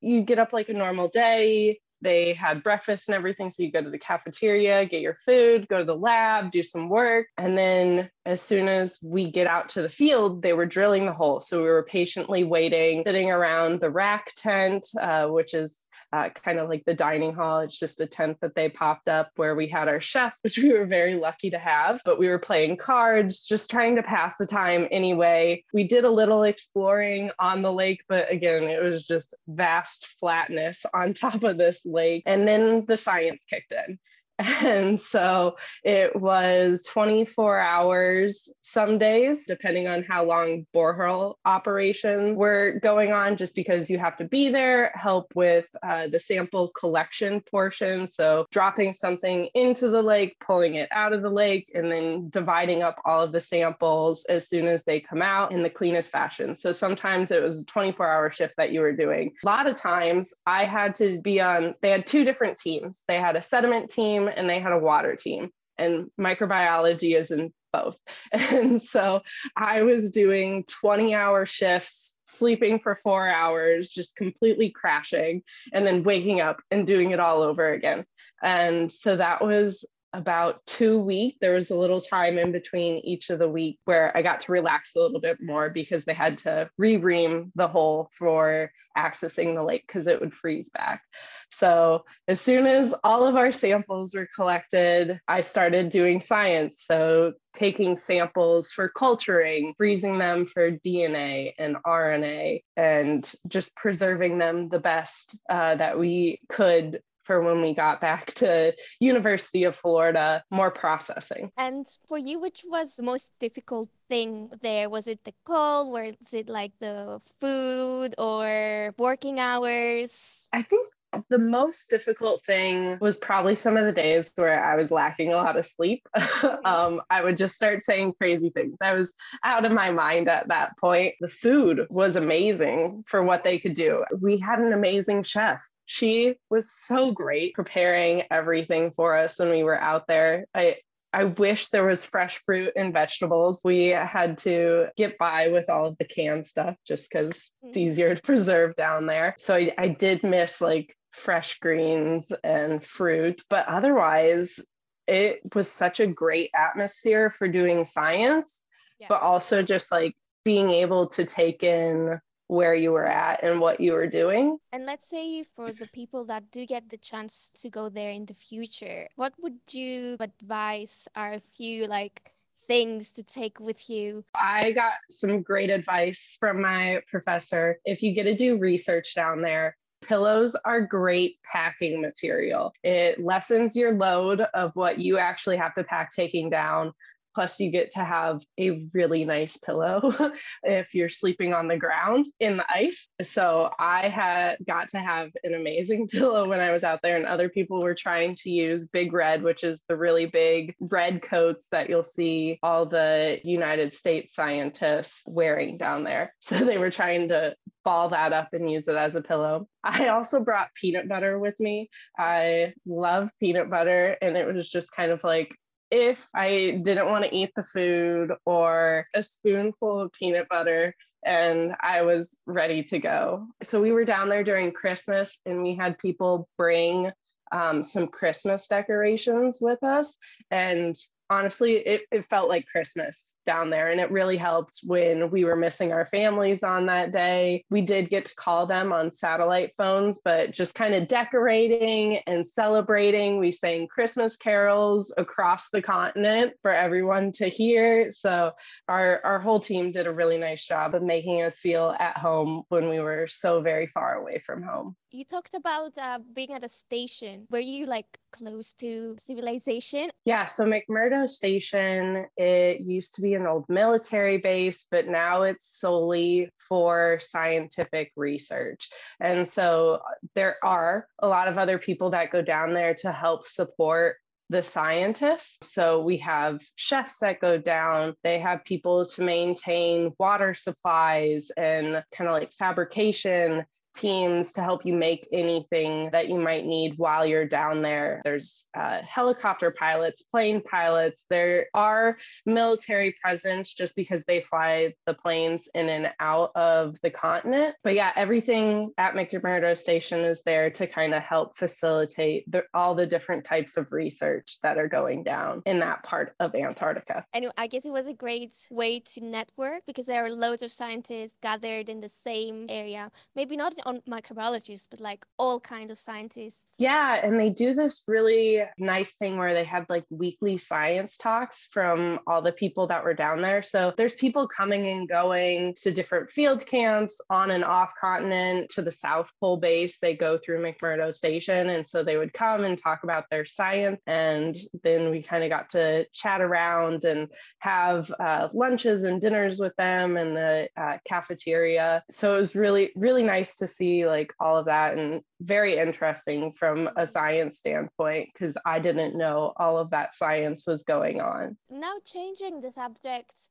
you 0.00 0.22
get 0.22 0.38
up 0.38 0.52
like 0.52 0.68
a 0.68 0.74
normal 0.74 1.08
day. 1.08 1.80
They 2.00 2.32
had 2.32 2.62
breakfast 2.62 3.08
and 3.08 3.16
everything. 3.16 3.50
So 3.50 3.64
you 3.64 3.72
go 3.72 3.82
to 3.82 3.90
the 3.90 3.98
cafeteria, 3.98 4.86
get 4.86 5.00
your 5.00 5.16
food, 5.16 5.66
go 5.66 5.78
to 5.78 5.84
the 5.84 5.96
lab, 5.96 6.52
do 6.52 6.62
some 6.62 6.88
work. 6.88 7.26
And 7.36 7.58
then 7.58 8.08
as 8.24 8.40
soon 8.40 8.68
as 8.68 8.98
we 9.02 9.30
get 9.30 9.48
out 9.48 9.70
to 9.70 9.82
the 9.82 9.88
field, 9.88 10.40
they 10.40 10.52
were 10.52 10.66
drilling 10.66 11.06
the 11.06 11.12
hole. 11.12 11.40
So 11.40 11.60
we 11.60 11.68
were 11.68 11.82
patiently 11.82 12.44
waiting, 12.44 13.02
sitting 13.02 13.32
around 13.32 13.80
the 13.80 13.90
rack 13.90 14.32
tent, 14.36 14.86
uh, 15.00 15.26
which 15.26 15.54
is 15.54 15.76
uh, 16.12 16.30
kind 16.30 16.58
of 16.58 16.68
like 16.68 16.84
the 16.84 16.94
dining 16.94 17.34
hall. 17.34 17.60
It's 17.60 17.78
just 17.78 18.00
a 18.00 18.06
tent 18.06 18.38
that 18.40 18.54
they 18.54 18.68
popped 18.68 19.08
up 19.08 19.30
where 19.36 19.54
we 19.54 19.68
had 19.68 19.88
our 19.88 20.00
chef, 20.00 20.36
which 20.42 20.58
we 20.58 20.72
were 20.72 20.86
very 20.86 21.14
lucky 21.14 21.50
to 21.50 21.58
have. 21.58 22.00
But 22.04 22.18
we 22.18 22.28
were 22.28 22.38
playing 22.38 22.76
cards, 22.76 23.44
just 23.44 23.70
trying 23.70 23.96
to 23.96 24.02
pass 24.02 24.34
the 24.38 24.46
time 24.46 24.88
anyway. 24.90 25.64
We 25.74 25.86
did 25.86 26.04
a 26.04 26.10
little 26.10 26.44
exploring 26.44 27.30
on 27.38 27.62
the 27.62 27.72
lake, 27.72 28.02
but 28.08 28.30
again, 28.30 28.64
it 28.64 28.82
was 28.82 29.06
just 29.06 29.34
vast 29.46 30.06
flatness 30.18 30.84
on 30.94 31.14
top 31.14 31.42
of 31.42 31.58
this 31.58 31.80
lake. 31.84 32.22
And 32.26 32.46
then 32.46 32.84
the 32.86 32.96
science 32.96 33.40
kicked 33.48 33.72
in. 33.72 33.98
And 34.38 35.00
so 35.00 35.56
it 35.84 36.14
was 36.14 36.84
24 36.84 37.58
hours 37.58 38.52
some 38.60 38.98
days, 38.98 39.46
depending 39.46 39.88
on 39.88 40.02
how 40.02 40.24
long 40.24 40.66
borehole 40.74 41.34
operations 41.44 42.38
were 42.38 42.78
going 42.82 43.12
on, 43.12 43.36
just 43.36 43.54
because 43.54 43.90
you 43.90 43.98
have 43.98 44.16
to 44.18 44.24
be 44.24 44.48
there, 44.48 44.92
help 44.94 45.32
with 45.34 45.66
uh, 45.82 46.08
the 46.08 46.20
sample 46.20 46.70
collection 46.78 47.40
portion. 47.50 48.06
So 48.06 48.46
dropping 48.50 48.92
something 48.92 49.48
into 49.54 49.88
the 49.88 50.02
lake, 50.02 50.36
pulling 50.40 50.74
it 50.74 50.88
out 50.92 51.12
of 51.12 51.22
the 51.22 51.30
lake, 51.30 51.70
and 51.74 51.90
then 51.90 52.28
dividing 52.30 52.82
up 52.82 53.00
all 53.04 53.22
of 53.22 53.32
the 53.32 53.40
samples 53.40 54.24
as 54.28 54.48
soon 54.48 54.68
as 54.68 54.84
they 54.84 55.00
come 55.00 55.22
out 55.22 55.52
in 55.52 55.62
the 55.62 55.70
cleanest 55.70 56.12
fashion. 56.12 56.54
So 56.54 56.72
sometimes 56.72 57.30
it 57.30 57.42
was 57.42 57.60
a 57.60 57.64
24 57.64 58.08
hour 58.08 58.30
shift 58.30 58.56
that 58.56 58.72
you 58.72 58.80
were 58.80 58.94
doing. 58.94 59.32
A 59.42 59.46
lot 59.46 59.66
of 59.66 59.74
times 59.74 60.32
I 60.46 60.64
had 60.64 60.94
to 60.96 61.20
be 61.22 61.40
on, 61.40 61.74
they 61.82 61.90
had 61.90 62.06
two 62.06 62.24
different 62.24 62.58
teams. 62.58 63.04
They 63.08 63.18
had 63.18 63.36
a 63.36 63.42
sediment 63.42 63.90
team 63.90 64.27
and 64.36 64.48
they 64.48 64.60
had 64.60 64.72
a 64.72 64.78
water 64.78 65.16
team 65.16 65.50
and 65.78 66.10
microbiology 66.20 67.18
is 67.18 67.30
in 67.30 67.52
both. 67.72 67.98
And 68.32 68.82
so 68.82 69.22
I 69.56 69.82
was 69.82 70.10
doing 70.10 70.64
20 70.64 71.14
hour 71.14 71.46
shifts, 71.46 72.14
sleeping 72.26 72.80
for 72.80 72.94
four 72.96 73.26
hours, 73.26 73.88
just 73.88 74.16
completely 74.16 74.70
crashing, 74.70 75.42
and 75.72 75.86
then 75.86 76.02
waking 76.02 76.40
up 76.40 76.60
and 76.70 76.86
doing 76.86 77.12
it 77.12 77.20
all 77.20 77.42
over 77.42 77.72
again. 77.72 78.04
And 78.42 78.90
so 78.90 79.16
that 79.16 79.42
was 79.42 79.84
about 80.12 80.64
two 80.66 80.98
weeks. 80.98 81.38
There 81.40 81.54
was 81.54 81.70
a 81.70 81.78
little 81.78 82.00
time 82.00 82.38
in 82.38 82.52
between 82.52 82.98
each 82.98 83.30
of 83.30 83.38
the 83.38 83.48
week 83.48 83.78
where 83.84 84.16
I 84.16 84.22
got 84.22 84.40
to 84.40 84.52
relax 84.52 84.94
a 84.94 85.00
little 85.00 85.20
bit 85.20 85.38
more 85.40 85.70
because 85.70 86.04
they 86.04 86.14
had 86.14 86.38
to 86.38 86.70
re-ream 86.78 87.52
the 87.54 87.68
hole 87.68 88.10
for 88.12 88.70
accessing 88.96 89.54
the 89.54 89.62
lake 89.62 89.84
because 89.86 90.06
it 90.06 90.20
would 90.20 90.34
freeze 90.34 90.68
back. 90.70 91.02
So 91.50 92.04
as 92.26 92.40
soon 92.40 92.66
as 92.66 92.94
all 93.04 93.26
of 93.26 93.36
our 93.36 93.52
samples 93.52 94.14
were 94.14 94.28
collected, 94.34 95.20
I 95.28 95.40
started 95.40 95.88
doing 95.88 96.20
science. 96.20 96.84
So 96.84 97.34
taking 97.54 97.96
samples 97.96 98.70
for 98.70 98.88
culturing, 98.88 99.74
freezing 99.76 100.18
them 100.18 100.46
for 100.46 100.70
DNA 100.70 101.52
and 101.58 101.76
RNA, 101.84 102.62
and 102.76 103.32
just 103.48 103.74
preserving 103.76 104.38
them 104.38 104.68
the 104.68 104.78
best 104.78 105.38
uh, 105.48 105.74
that 105.76 105.98
we 105.98 106.40
could 106.48 107.02
for 107.28 107.42
when 107.42 107.60
we 107.60 107.74
got 107.74 108.00
back 108.00 108.32
to 108.32 108.74
University 109.00 109.64
of 109.64 109.76
Florida, 109.76 110.42
more 110.50 110.70
processing. 110.70 111.52
And 111.58 111.86
for 112.08 112.16
you, 112.16 112.40
which 112.40 112.64
was 112.66 112.96
the 112.96 113.02
most 113.02 113.32
difficult 113.38 113.90
thing 114.08 114.50
there? 114.62 114.88
Was 114.88 115.06
it 115.06 115.22
the 115.24 115.34
cold? 115.44 115.92
Was 115.92 116.32
it 116.32 116.48
like 116.48 116.72
the 116.80 117.20
food 117.38 118.14
or 118.16 118.94
working 118.96 119.38
hours? 119.38 120.48
I 120.54 120.62
think 120.62 120.88
the 121.28 121.38
most 121.38 121.90
difficult 121.90 122.42
thing 122.44 122.98
was 123.00 123.16
probably 123.16 123.54
some 123.54 123.76
of 123.76 123.84
the 123.84 123.92
days 123.92 124.32
where 124.34 124.64
I 124.64 124.74
was 124.76 124.90
lacking 124.90 125.32
a 125.32 125.36
lot 125.36 125.56
of 125.56 125.66
sleep. 125.66 126.06
um, 126.64 127.02
I 127.10 127.22
would 127.22 127.36
just 127.36 127.56
start 127.56 127.84
saying 127.84 128.14
crazy 128.14 128.50
things. 128.50 128.76
I 128.80 128.92
was 128.92 129.12
out 129.44 129.66
of 129.66 129.72
my 129.72 129.90
mind 129.90 130.28
at 130.28 130.48
that 130.48 130.78
point. 130.78 131.14
The 131.20 131.28
food 131.28 131.86
was 131.90 132.16
amazing 132.16 133.04
for 133.06 133.22
what 133.22 133.42
they 133.42 133.58
could 133.58 133.74
do. 133.74 134.04
We 134.18 134.38
had 134.38 134.60
an 134.60 134.72
amazing 134.72 135.24
chef 135.24 135.62
she 135.90 136.34
was 136.50 136.70
so 136.70 137.12
great 137.12 137.54
preparing 137.54 138.22
everything 138.30 138.90
for 138.90 139.16
us 139.16 139.38
when 139.38 139.48
we 139.48 139.62
were 139.62 139.80
out 139.80 140.06
there. 140.06 140.44
I 140.54 140.76
I 141.14 141.24
wish 141.24 141.68
there 141.70 141.86
was 141.86 142.04
fresh 142.04 142.36
fruit 142.44 142.74
and 142.76 142.92
vegetables. 142.92 143.62
We 143.64 143.86
had 143.86 144.36
to 144.38 144.88
get 144.98 145.16
by 145.16 145.48
with 145.48 145.70
all 145.70 145.86
of 145.86 145.96
the 145.96 146.04
canned 146.04 146.46
stuff 146.46 146.76
just 146.86 147.10
because 147.10 147.30
it's 147.62 147.78
Mhm. 147.78 147.80
easier 147.80 148.14
to 148.14 148.20
preserve 148.20 148.76
down 148.76 149.06
there. 149.06 149.34
So 149.38 149.54
I, 149.54 149.72
I 149.78 149.88
did 149.88 150.22
miss 150.22 150.60
like 150.60 150.94
fresh 151.12 151.58
greens 151.60 152.30
and 152.44 152.84
fruit, 152.84 153.40
but 153.48 153.66
otherwise, 153.66 154.60
it 155.06 155.40
was 155.54 155.72
such 155.72 156.00
a 156.00 156.06
great 156.06 156.50
atmosphere 156.54 157.30
for 157.30 157.48
doing 157.48 157.86
science, 157.86 158.60
Yeah. 158.98 159.06
but 159.08 159.22
also 159.22 159.62
just 159.62 159.90
like 159.90 160.14
being 160.44 160.68
able 160.68 161.06
to 161.08 161.24
take 161.24 161.62
in 161.62 162.20
where 162.48 162.74
you 162.74 162.92
were 162.92 163.06
at 163.06 163.42
and 163.42 163.60
what 163.60 163.80
you 163.80 163.92
were 163.92 164.06
doing. 164.06 164.58
And 164.72 164.86
let's 164.86 165.06
say 165.06 165.42
for 165.44 165.72
the 165.72 165.86
people 165.92 166.24
that 166.26 166.50
do 166.50 166.66
get 166.66 166.88
the 166.88 166.96
chance 166.96 167.50
to 167.60 167.70
go 167.70 167.88
there 167.88 168.10
in 168.10 168.26
the 168.26 168.34
future, 168.34 169.08
what 169.16 169.34
would 169.40 169.58
you 169.70 170.16
advise 170.18 171.06
are 171.14 171.34
a 171.34 171.40
few 171.40 171.86
like 171.86 172.32
things 172.66 173.12
to 173.12 173.22
take 173.22 173.60
with 173.60 173.88
you? 173.88 174.24
I 174.34 174.72
got 174.72 174.94
some 175.10 175.42
great 175.42 175.70
advice 175.70 176.36
from 176.40 176.60
my 176.60 177.00
professor. 177.10 177.78
If 177.84 178.02
you 178.02 178.14
get 178.14 178.24
to 178.24 178.34
do 178.34 178.58
research 178.58 179.14
down 179.14 179.42
there, 179.42 179.76
pillows 180.02 180.56
are 180.64 180.80
great 180.80 181.36
packing 181.50 182.00
material. 182.00 182.72
It 182.82 183.22
lessens 183.22 183.76
your 183.76 183.92
load 183.92 184.40
of 184.54 184.70
what 184.74 184.98
you 184.98 185.18
actually 185.18 185.56
have 185.56 185.74
to 185.74 185.84
pack 185.84 186.10
taking 186.14 186.50
down. 186.50 186.92
Plus, 187.38 187.60
you 187.60 187.70
get 187.70 187.92
to 187.92 188.02
have 188.02 188.42
a 188.58 188.84
really 188.92 189.24
nice 189.24 189.56
pillow 189.58 190.12
if 190.64 190.92
you're 190.92 191.08
sleeping 191.08 191.54
on 191.54 191.68
the 191.68 191.76
ground 191.76 192.26
in 192.40 192.56
the 192.56 192.66
ice. 192.68 193.06
So, 193.22 193.70
I 193.78 194.08
had 194.08 194.56
got 194.66 194.88
to 194.88 194.98
have 194.98 195.30
an 195.44 195.54
amazing 195.54 196.08
pillow 196.12 196.48
when 196.48 196.58
I 196.58 196.72
was 196.72 196.82
out 196.82 196.98
there, 197.00 197.16
and 197.16 197.26
other 197.26 197.48
people 197.48 197.80
were 197.80 197.94
trying 197.94 198.34
to 198.40 198.50
use 198.50 198.88
Big 198.88 199.12
Red, 199.12 199.44
which 199.44 199.62
is 199.62 199.84
the 199.88 199.94
really 199.94 200.26
big 200.26 200.74
red 200.80 201.22
coats 201.22 201.68
that 201.70 201.88
you'll 201.88 202.02
see 202.02 202.58
all 202.60 202.86
the 202.86 203.38
United 203.44 203.92
States 203.92 204.34
scientists 204.34 205.22
wearing 205.24 205.78
down 205.78 206.02
there. 206.02 206.34
So, 206.40 206.64
they 206.64 206.78
were 206.78 206.90
trying 206.90 207.28
to 207.28 207.54
ball 207.84 208.08
that 208.08 208.32
up 208.32 208.48
and 208.52 208.68
use 208.68 208.88
it 208.88 208.96
as 208.96 209.14
a 209.14 209.22
pillow. 209.22 209.68
I 209.84 210.08
also 210.08 210.40
brought 210.40 210.74
peanut 210.74 211.08
butter 211.08 211.38
with 211.38 211.60
me. 211.60 211.88
I 212.18 212.72
love 212.84 213.30
peanut 213.38 213.70
butter, 213.70 214.16
and 214.20 214.36
it 214.36 214.52
was 214.52 214.68
just 214.68 214.90
kind 214.90 215.12
of 215.12 215.22
like, 215.22 215.54
if 215.90 216.28
I 216.34 216.80
didn't 216.82 217.08
want 217.08 217.24
to 217.24 217.34
eat 217.34 217.50
the 217.56 217.62
food 217.62 218.32
or 218.44 219.06
a 219.14 219.22
spoonful 219.22 220.00
of 220.00 220.12
peanut 220.12 220.48
butter, 220.48 220.94
and 221.24 221.74
I 221.80 222.02
was 222.02 222.36
ready 222.46 222.82
to 222.84 222.98
go. 222.98 223.46
So 223.62 223.80
we 223.80 223.92
were 223.92 224.04
down 224.04 224.28
there 224.28 224.44
during 224.44 224.72
Christmas 224.72 225.40
and 225.44 225.62
we 225.62 225.74
had 225.74 225.98
people 225.98 226.48
bring 226.56 227.10
um, 227.50 227.82
some 227.82 228.06
Christmas 228.06 228.66
decorations 228.66 229.58
with 229.60 229.82
us. 229.82 230.16
And 230.50 230.96
honestly, 231.30 231.76
it, 231.76 232.02
it 232.10 232.24
felt 232.24 232.48
like 232.48 232.66
Christmas 232.66 233.36
down 233.48 233.70
there. 233.70 233.90
And 233.90 233.98
it 233.98 234.10
really 234.10 234.36
helped 234.36 234.80
when 234.84 235.30
we 235.30 235.44
were 235.44 235.56
missing 235.56 235.90
our 235.90 236.04
families 236.04 236.62
on 236.62 236.84
that 236.86 237.12
day. 237.12 237.64
We 237.70 237.80
did 237.80 238.10
get 238.10 238.26
to 238.26 238.34
call 238.34 238.66
them 238.66 238.92
on 238.92 239.10
satellite 239.10 239.72
phones, 239.76 240.20
but 240.22 240.52
just 240.52 240.74
kind 240.74 240.94
of 240.94 241.08
decorating 241.08 242.18
and 242.26 242.46
celebrating. 242.46 243.38
We 243.38 243.50
sang 243.50 243.88
Christmas 243.88 244.36
carols 244.36 245.10
across 245.16 245.70
the 245.70 245.80
continent 245.80 246.54
for 246.60 246.72
everyone 246.72 247.32
to 247.32 247.48
hear. 247.48 248.12
So 248.12 248.52
our, 248.86 249.22
our 249.24 249.38
whole 249.38 249.58
team 249.58 249.92
did 249.92 250.06
a 250.06 250.12
really 250.12 250.36
nice 250.36 250.66
job 250.66 250.94
of 250.94 251.02
making 251.02 251.42
us 251.42 251.58
feel 251.58 251.96
at 251.98 252.18
home 252.18 252.64
when 252.68 252.90
we 252.90 253.00
were 253.00 253.26
so 253.26 253.62
very 253.62 253.86
far 253.86 254.16
away 254.16 254.40
from 254.44 254.62
home. 254.62 254.94
You 255.10 255.24
talked 255.24 255.54
about 255.54 255.96
uh, 255.96 256.18
being 256.34 256.52
at 256.52 256.64
a 256.64 256.68
station. 256.68 257.46
Were 257.50 257.58
you 257.58 257.86
like 257.86 258.18
close 258.30 258.72
to 258.74 259.16
civilization? 259.18 260.10
Yeah, 260.24 260.44
so 260.44 260.64
McMurdo 260.64 261.28
Station, 261.28 262.26
it 262.36 262.80
used 262.80 263.14
to 263.14 263.22
be 263.22 263.34
an 263.34 263.46
old 263.46 263.64
military 263.68 264.38
base, 264.38 264.86
but 264.90 265.06
now 265.06 265.42
it's 265.42 265.80
solely 265.80 266.50
for 266.68 267.18
scientific 267.20 268.12
research. 268.16 268.88
And 269.20 269.46
so 269.46 270.00
uh, 270.04 270.10
there 270.34 270.56
are 270.62 271.06
a 271.18 271.28
lot 271.28 271.48
of 271.48 271.58
other 271.58 271.78
people 271.78 272.10
that 272.10 272.30
go 272.30 272.42
down 272.42 272.74
there 272.74 272.94
to 272.94 273.12
help 273.12 273.46
support 273.46 274.16
the 274.50 274.62
scientists. 274.62 275.58
So 275.74 276.02
we 276.02 276.16
have 276.18 276.60
chefs 276.74 277.18
that 277.18 277.40
go 277.40 277.58
down, 277.58 278.14
they 278.22 278.38
have 278.38 278.64
people 278.64 279.04
to 279.06 279.22
maintain 279.22 280.12
water 280.18 280.54
supplies 280.54 281.50
and 281.56 282.02
kind 282.12 282.28
of 282.28 282.32
like 282.32 282.52
fabrication 282.58 283.64
teams 283.94 284.52
to 284.52 284.62
help 284.62 284.84
you 284.84 284.92
make 284.92 285.26
anything 285.32 286.10
that 286.12 286.28
you 286.28 286.38
might 286.38 286.64
need 286.64 286.94
while 286.96 287.26
you're 287.26 287.46
down 287.46 287.82
there. 287.82 288.20
There's 288.24 288.66
uh, 288.76 289.00
helicopter 289.02 289.70
pilots, 289.70 290.22
plane 290.22 290.62
pilots. 290.62 291.26
There 291.30 291.66
are 291.74 292.16
military 292.46 293.14
presence 293.22 293.72
just 293.72 293.96
because 293.96 294.24
they 294.24 294.40
fly 294.40 294.94
the 295.06 295.14
planes 295.14 295.68
in 295.74 295.88
and 295.88 296.10
out 296.20 296.50
of 296.54 296.96
the 297.02 297.10
continent. 297.10 297.74
But 297.82 297.94
yeah, 297.94 298.12
everything 298.16 298.90
at 298.98 299.14
McMurdo 299.14 299.76
Station 299.76 300.20
is 300.20 300.42
there 300.44 300.70
to 300.70 300.86
kind 300.86 301.14
of 301.14 301.22
help 301.22 301.56
facilitate 301.56 302.50
the, 302.50 302.64
all 302.74 302.94
the 302.94 303.06
different 303.06 303.44
types 303.44 303.76
of 303.76 303.92
research 303.92 304.58
that 304.62 304.78
are 304.78 304.88
going 304.88 305.24
down 305.24 305.62
in 305.66 305.78
that 305.80 306.02
part 306.02 306.34
of 306.40 306.54
Antarctica. 306.54 307.24
And 307.32 307.50
I 307.56 307.66
guess 307.66 307.84
it 307.84 307.92
was 307.92 308.08
a 308.08 308.14
great 308.14 308.54
way 308.70 309.00
to 309.00 309.24
network 309.24 309.82
because 309.86 310.06
there 310.06 310.24
are 310.24 310.30
loads 310.30 310.62
of 310.62 310.72
scientists 310.72 311.36
gathered 311.42 311.88
in 311.88 312.00
the 312.00 312.08
same 312.08 312.66
area. 312.68 313.10
Maybe 313.34 313.56
not 313.56 313.74
on 313.84 314.00
microbiologists, 314.08 314.88
but 314.90 315.00
like 315.00 315.24
all 315.38 315.60
kind 315.60 315.90
of 315.90 315.98
scientists. 315.98 316.74
Yeah, 316.78 317.20
and 317.24 317.38
they 317.38 317.50
do 317.50 317.74
this 317.74 318.02
really 318.08 318.64
nice 318.78 319.14
thing 319.14 319.36
where 319.36 319.54
they 319.54 319.64
have 319.64 319.86
like 319.88 320.04
weekly 320.10 320.56
science 320.56 321.16
talks 321.16 321.68
from 321.70 322.20
all 322.26 322.42
the 322.42 322.52
people 322.52 322.86
that 322.88 323.04
were 323.04 323.14
down 323.14 323.42
there. 323.42 323.62
So 323.62 323.92
there's 323.96 324.14
people 324.14 324.48
coming 324.48 324.88
and 324.88 325.08
going 325.08 325.74
to 325.82 325.92
different 325.92 326.30
field 326.30 326.64
camps 326.66 327.20
on 327.30 327.50
and 327.50 327.64
off 327.64 327.92
continent 328.00 328.70
to 328.70 328.82
the 328.82 328.90
South 328.90 329.30
Pole 329.40 329.56
base. 329.56 329.98
They 329.98 330.16
go 330.16 330.38
through 330.38 330.62
McMurdo 330.62 331.14
Station. 331.14 331.70
And 331.70 331.86
so 331.86 332.02
they 332.02 332.16
would 332.16 332.32
come 332.32 332.64
and 332.64 332.80
talk 332.80 333.04
about 333.04 333.24
their 333.30 333.44
science. 333.44 334.00
And 334.06 334.56
then 334.82 335.10
we 335.10 335.22
kind 335.22 335.44
of 335.44 335.50
got 335.50 335.70
to 335.70 336.06
chat 336.12 336.40
around 336.40 337.04
and 337.04 337.28
have 337.60 338.12
uh, 338.18 338.48
lunches 338.52 339.04
and 339.04 339.20
dinners 339.20 339.58
with 339.58 339.74
them 339.76 340.16
in 340.16 340.34
the 340.34 340.68
uh, 340.76 340.98
cafeteria. 341.06 342.02
So 342.10 342.34
it 342.34 342.38
was 342.38 342.54
really, 342.54 342.90
really 342.96 343.22
nice 343.22 343.56
to 343.56 343.66
see 343.68 344.06
like 344.06 344.32
all 344.40 344.56
of 344.56 344.66
that 344.66 344.96
and 344.96 345.22
very 345.40 345.78
interesting 345.78 346.52
from 346.52 346.90
a 346.96 347.06
science 347.06 347.58
standpoint 347.58 348.30
because 348.32 348.56
I 348.64 348.80
didn't 348.80 349.16
know 349.16 349.52
all 349.56 349.78
of 349.78 349.90
that 349.90 350.14
science 350.14 350.66
was 350.66 350.82
going 350.82 351.20
on. 351.20 351.56
Now 351.70 351.94
changing 352.04 352.60
the 352.60 352.72
subject 352.72 353.50